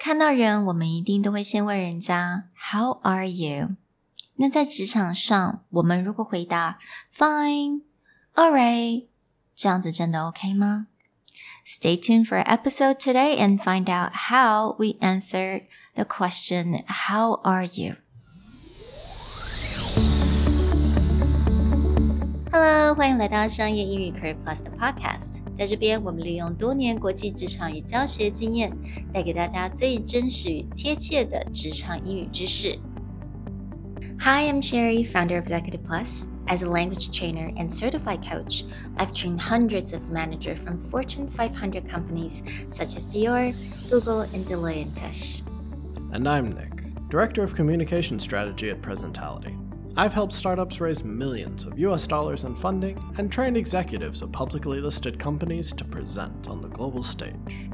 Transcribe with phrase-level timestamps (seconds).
[0.00, 3.76] 看到人，我们一定都会先问人家 “How are you？”
[4.36, 6.78] 那在职场上，我们如果回答
[7.14, 7.82] “Fine,
[8.34, 9.06] all right”，
[9.54, 10.88] 这样子真的 OK 吗？
[11.66, 15.62] Stay tuned for episode today and find out how we answer
[15.94, 17.96] the question “How are you？”
[22.60, 25.40] Hello，欢迎来到商业英语 Career Plus 的 Podcast。
[25.54, 28.72] 在这边，我们利用多年国际职场与教学经验，
[29.12, 32.78] 带给大家最真实与贴切的职场英语知识。
[34.20, 36.26] Hi, I'm Sherry, founder of Executive Plus.
[36.46, 38.64] As a language trainer and certified coach,
[38.96, 43.52] I've trained hundreds of managers from Fortune 500 companies such as Dior,
[43.90, 45.42] Google, and Deloitte & Touche.
[46.12, 49.56] And I'm Nick, Director of Communication Strategy at Presentality.
[49.97, 54.79] I've helped startups raise millions of US dollars in funding and trained executives of publicly
[54.79, 57.69] listed companies to present on the global stage.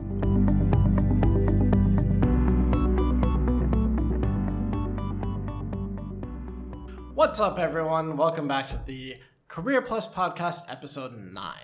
[7.13, 8.17] What's up, everyone?
[8.17, 11.55] Welcome back to the Career Plus Podcast, episode 9,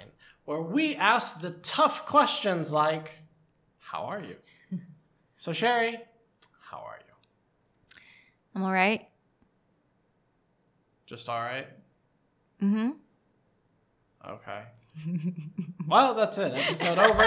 [0.45, 3.11] where we ask the tough questions like
[3.79, 4.35] How are you?
[5.37, 5.97] so, Sherry,
[6.69, 7.99] how are you?
[8.53, 9.07] I'm all right.
[11.06, 11.66] Just all right?
[12.62, 12.90] Mm-hmm.
[14.28, 14.62] Okay.
[15.86, 16.52] well, that's it.
[16.52, 17.22] Episode over.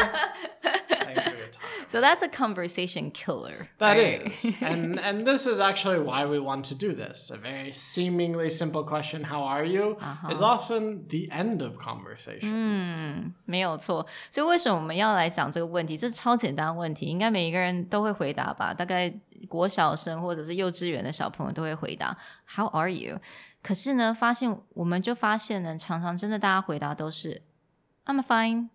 [0.89, 1.63] Thanks for your time.
[1.87, 3.69] So that's a conversation killer.
[3.79, 4.27] That right?
[4.27, 7.31] is, and and this is actually why we want to do this.
[7.31, 9.97] A very seemingly simple question, "How are you?"
[10.29, 12.43] is often the end of conversations.
[12.43, 14.05] 嗯，没有错。
[14.29, 15.97] 所以为什么我们要来讲这个问题？
[15.97, 18.73] 这是超简单的问题，应该每一个人都会回答吧？
[18.73, 19.13] 大概
[19.47, 22.17] 国小生或者是幼稚园的小朋友都会回答
[22.55, 23.17] “How are you？”
[23.65, 27.41] 可是呢，发现我们就发现呢，常常真的大家回答都是
[28.05, 28.69] “I'm fine,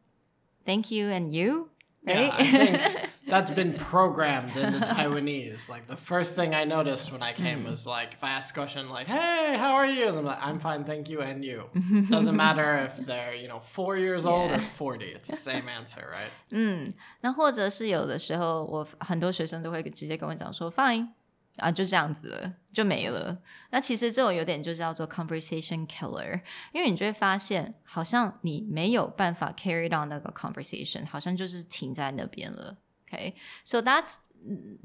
[0.65, 1.69] thank you, and you.”
[2.05, 2.33] Yeah, Right?
[2.33, 5.69] I think that's been programmed in the Taiwanese.
[5.69, 8.61] Like the first thing I noticed when I came was like if I ask a
[8.65, 11.69] question like, "Hey, how are you?" I'm like, "I'm fine, thank you, and you."
[12.09, 14.69] Doesn't matter if they're you know four years old or Yeah.
[14.79, 15.07] forty.
[15.17, 16.31] It's the same answer, right?
[16.51, 21.09] 嗯，那或者是有的时候，我很多学生都会直接跟我讲说 “fine”
[21.57, 23.39] 啊，就这样子了，就没了。
[23.71, 32.77] 那其实这种有点就叫做 conversation killer，因为你就会发现，好像你没有办法 carry down 那个 conversation，好像就是停在那边了。
[33.09, 33.35] Okay,
[33.65, 34.17] so that's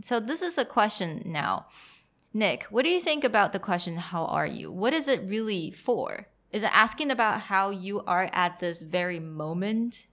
[0.01, 1.65] so this is a question now.
[2.33, 4.71] Nick, what do you think about the question, How are you?
[4.71, 6.27] What is it really for?
[6.51, 10.05] Is it asking about how you are at this very moment?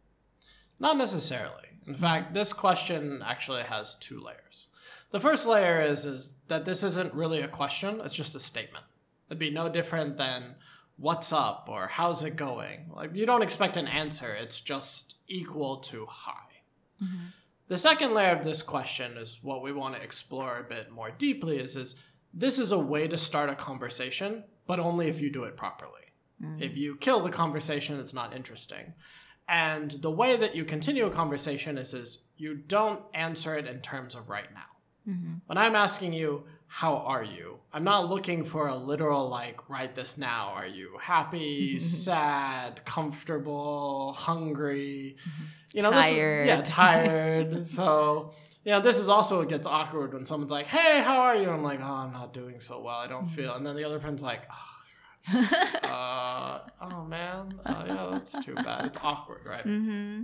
[0.81, 1.79] Not necessarily.
[1.87, 4.69] In fact, this question actually has two layers.
[5.14, 8.84] The first layer is is that this isn't really a question, it's just a statement.
[9.30, 10.56] It'd be no different than
[10.98, 12.90] what's up or how's it going.
[12.92, 16.42] Like you don't expect an answer, it's just equal to hi.
[17.02, 17.26] Mm-hmm.
[17.68, 21.12] The second layer of this question is what we want to explore a bit more
[21.12, 21.94] deeply is is
[22.34, 25.92] this is a way to start a conversation, but only if you do it properly.
[26.44, 26.60] Mm.
[26.60, 28.94] If you kill the conversation, it's not interesting.
[29.48, 33.82] And the way that you continue a conversation is, is you don't answer it in
[33.82, 34.73] terms of right now.
[35.06, 37.58] When I'm asking you, how are you?
[37.72, 40.54] I'm not looking for a literal, like, right this now.
[40.56, 45.18] Are you happy, sad, comfortable, hungry?
[45.74, 46.48] You know, is- Tired.
[46.48, 47.68] yeah, tired.
[47.80, 48.32] so,
[48.64, 51.50] you know, this is also it gets awkward when someone's like, hey, how are you?
[51.50, 52.96] I'm like, oh, I'm not doing so well.
[52.98, 53.54] I don't feel.
[53.56, 55.40] And then the other person's like, oh,
[55.84, 58.86] uh, oh man, uh, yeah, that's too bad.
[58.86, 59.66] It's awkward, right?
[59.66, 60.24] Mm-hmm.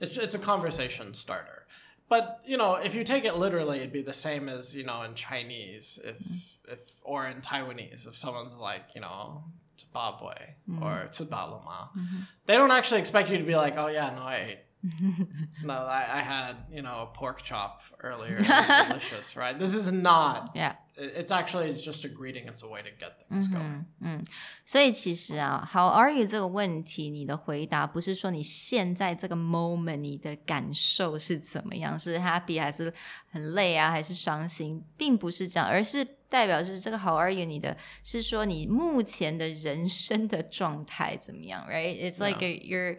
[0.00, 1.66] It's it's a conversation starter.
[2.10, 5.02] But you know, if you take it literally, it'd be the same as you know
[5.02, 6.72] in Chinese, if mm-hmm.
[6.72, 9.44] if or in Taiwanese, if someone's like you know
[9.80, 10.34] Zimbabwe
[10.82, 11.22] or mm-hmm.
[11.22, 12.20] Tsibalama, mm-hmm.
[12.46, 14.58] they don't actually expect you to be like, oh yeah, no, I ate.
[15.63, 18.37] no, I, I had you know a pork chop earlier.
[18.37, 19.57] It was delicious, right?
[19.57, 20.51] This is not.
[20.53, 20.75] Yeah.
[20.95, 22.47] it- It's actually just a greeting.
[22.47, 23.85] It's a way to get things going.
[23.99, 24.23] 嗯，
[24.63, 32.93] 所以其实啊，How are you 这个问题，你的回答不是说你现在这个 moment 你的感受是怎么样，是 happy 还是
[33.31, 42.09] 很累啊，还是伤心，并不是这样，而是代表是这个 How are you 你的是说你目前的人生的状态怎么样，right?
[42.09, 42.97] It's like a, your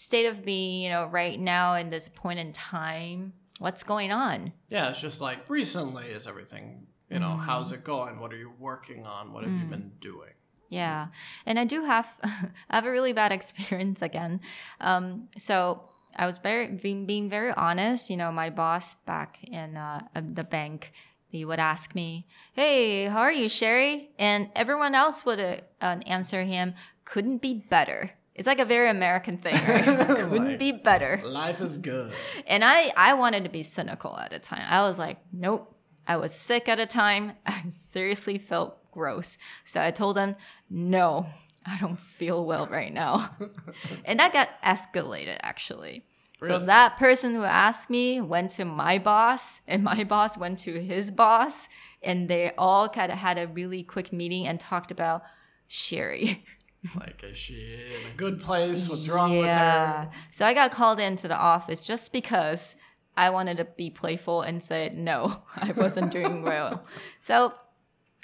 [0.00, 3.34] state of being, you know, right now in this point in time.
[3.58, 4.54] What's going on?
[4.70, 8.18] Yeah, it's just like recently is everything, you know, how's it going?
[8.18, 9.34] What are you working on?
[9.34, 10.30] What have you been doing?
[10.70, 11.08] Yeah,
[11.44, 14.40] and I do have I have a really bad experience again.
[14.80, 18.08] Um, so I was very being, being very honest.
[18.08, 20.94] You know, my boss back in uh, the bank,
[21.26, 25.60] he would ask me, "Hey, how are you, Sherry?" And everyone else would uh,
[26.06, 26.72] answer him,
[27.04, 29.84] "Couldn't be better." It's like a very American thing, right?
[29.84, 31.20] Couldn't Like- be better.
[31.22, 32.10] Life is good.
[32.46, 34.64] And I, I wanted to be cynical at a time.
[34.66, 35.76] I was like, nope.
[36.08, 37.32] I was sick at a time.
[37.46, 39.36] I seriously felt gross.
[39.66, 40.36] So I told them,
[40.70, 41.26] no,
[41.66, 43.30] I don't feel well right now.
[44.06, 46.06] and that got escalated actually.
[46.42, 50.80] So that person who asked me went to my boss, and my boss went to
[50.80, 51.68] his boss,
[52.02, 55.22] and they all kind of had a really quick meeting and talked about
[55.68, 56.42] Sherry.
[56.96, 58.88] Like, is she in a good place?
[58.88, 59.38] What's wrong yeah.
[59.40, 60.10] with her?
[60.30, 62.76] So I got called into the office just because
[63.16, 66.84] I wanted to be playful and said no, I wasn't doing well.
[67.20, 67.52] So,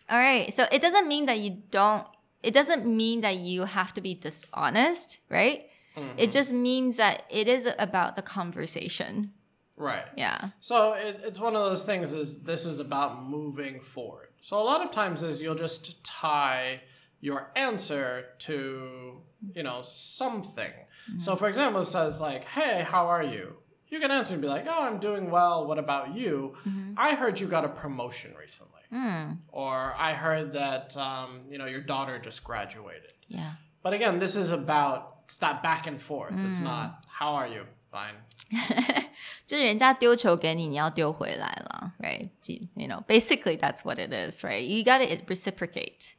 [0.08, 0.52] all right.
[0.52, 2.06] So it doesn't mean that you don't.
[2.42, 5.66] It doesn't mean that you have to be dishonest, right?
[5.96, 6.18] Mm-hmm.
[6.18, 9.32] It just means that it is about the conversation.
[9.76, 10.04] Right.
[10.16, 10.50] Yeah.
[10.60, 14.28] So it, it's one of those things is this is about moving forward.
[14.40, 16.82] So a lot of times is you'll just tie
[17.25, 19.21] your answer to,
[19.55, 20.71] you know, something.
[21.17, 23.57] So for example, it says like, "Hey, how are you?"
[23.89, 25.67] You can answer and be like, "Oh, I'm doing well.
[25.67, 26.55] What about you?"
[26.97, 31.65] I heard you got a promotion recently, Mm, or I heard that um, you know
[31.65, 33.13] your daughter just graduated.
[33.27, 33.53] yeah.
[33.83, 36.33] But again, this is about it's that back and forth.
[36.47, 37.65] It's not how are you?
[37.91, 38.15] Fine.
[39.47, 42.29] 就是人家丢球给你，你要丢回来了，right?
[42.75, 44.61] You know, basically that's what it is, right?
[44.61, 46.13] You gotta reciprocate.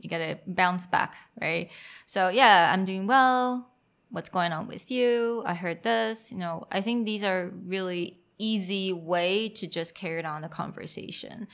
[0.00, 1.70] You gotta bounce back, right?
[2.06, 3.70] So yeah, I'm doing well.
[4.10, 5.42] What's going on with you?
[5.46, 6.32] I heard this.
[6.32, 11.46] You know, I think these are really easy way to just carry on the conversation.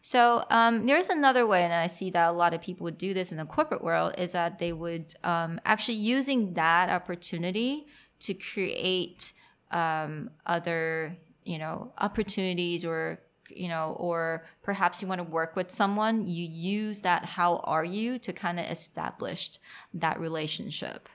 [0.00, 3.14] So um, there's another way, and I see that a lot of people would do
[3.14, 7.86] this in the corporate world, is that they would um, actually using that opportunity
[8.20, 9.32] to create
[9.70, 13.20] um, other, you know, opportunities or
[13.56, 17.84] you know, or perhaps you want to work with someone, you use that how are
[17.84, 19.58] you to kind of establish
[19.94, 21.08] that relationship.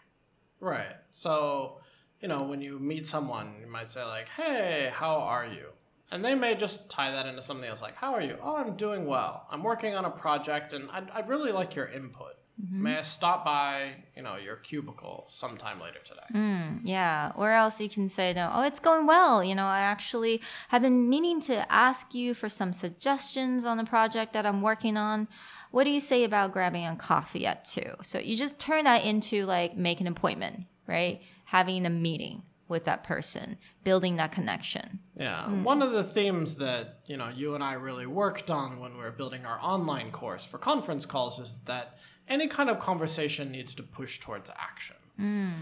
[0.60, 0.96] Right.
[1.12, 1.80] So,
[2.22, 5.68] you know, when you meet someone, you might say, like, hey, how are you?
[6.12, 8.38] And they may just tie that into something else, like, how are you?
[8.42, 9.46] Oh, I'm doing well.
[9.52, 12.36] I'm working on a project and I'd, I'd really like your input.
[12.60, 16.22] May I stop by, you know, your cubicle sometime later today?
[16.34, 17.32] Mm, yeah.
[17.36, 19.44] Or else you can say, no, oh, it's going well.
[19.44, 23.84] You know, I actually have been meaning to ask you for some suggestions on the
[23.84, 25.28] project that I'm working on.
[25.70, 27.92] What do you say about grabbing a coffee at two?
[28.02, 31.22] So you just turn that into like make an appointment, right?
[31.46, 35.00] Having a meeting with that person, building that connection.
[35.16, 35.48] Yeah.
[35.62, 39.04] One of the themes that, you know, you and I really worked on when we
[39.04, 43.74] were building our online course for conference calls is that any kind of conversation needs
[43.76, 44.96] to push towards action.
[45.18, 45.54] Hmm.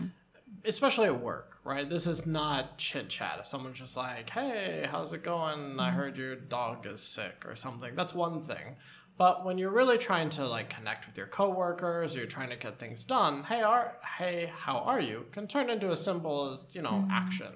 [0.63, 1.89] Especially at work, right?
[1.89, 3.37] This is not chit chat.
[3.39, 5.79] If someone's just like, hey, how's it going?
[5.79, 5.95] I hmm.
[5.95, 8.75] heard your dog is sick or something, that's one thing.
[9.17, 12.57] But when you're really trying to like connect with your coworkers or you're trying to
[12.57, 15.25] get things done, hey, are, hey, how are you?
[15.31, 17.11] Can turn into as simple as, you know, hmm.
[17.11, 17.53] action.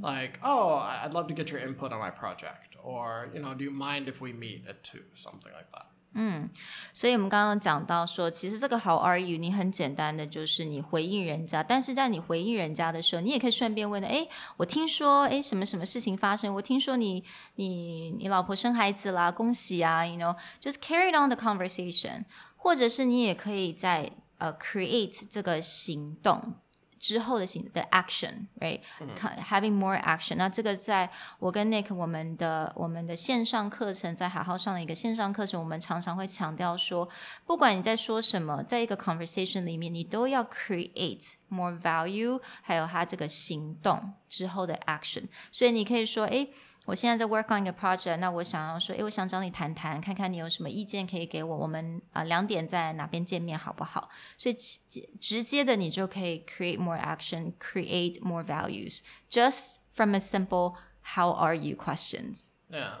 [0.00, 2.76] Like, oh, I'd love to get your input on my project.
[2.82, 5.02] Or, you know, do you mind if we meet at two?
[5.14, 5.86] Something like that.
[6.12, 6.50] 嗯
[6.92, 9.38] 所以我们刚刚讲到说，其实这个 How are you？
[9.38, 14.26] 你很简单的就是你回应人家，但是在你回应人家的时候，你也可以顺便问的：哎，
[14.56, 16.52] 我听说，哎，什么什么事情发生？
[16.54, 17.24] 我听说你
[17.54, 22.24] 你你老婆生孩子啦，恭喜啊！You know，就是 carry on the conversation，
[22.56, 26.54] 或者是你也可以在呃 create 这个行动。
[27.00, 30.36] 之后的行的 action，right？having more action。
[30.36, 37.08] 那这个在我跟 Nick 我们的我们的线上课程，在好好上的一个线上课程，我们常常会强调说，
[37.46, 45.27] 不管你在说什么，在一个 conversation 里面，你都要 create more value，还有它这个行动之后的 action。
[45.51, 46.51] 所以你可以说，诶，
[46.85, 54.09] 我现在在 work on 一个 project，那我想要说，诶，我想找你谈谈，看看你有什么意见可以给我，我们啊两、点在哪边见面好不好？
[54.37, 60.75] 所以直直接的你就可以 create more action，create more values just from a simple
[61.15, 62.51] how are you questions。
[62.69, 62.97] Yeah.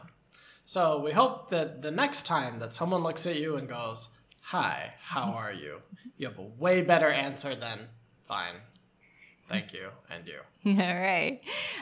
[0.67, 4.07] So we hope that the next time that someone looks at you and goes,
[4.51, 5.81] Hi, how are you?
[6.17, 7.89] You have a way better answer than,
[8.30, 8.62] Fine.
[9.48, 9.88] Thank you.
[10.08, 10.38] And you.
[10.80, 11.40] All right.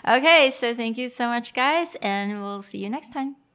[0.09, 3.37] Okay, so thank you so much, guys, and we'll see you next time.